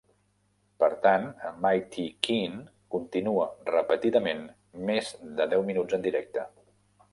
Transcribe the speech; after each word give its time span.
Per 0.83 0.87
tant, 1.01 1.27
"Mighty 1.65 2.05
Quinn" 2.29 2.57
continua 2.97 3.47
repetidament 3.69 4.43
més 4.91 5.15
de 5.41 5.51
deu 5.55 5.69
minuts 5.71 5.99
en 5.99 6.11
directe. 6.11 6.51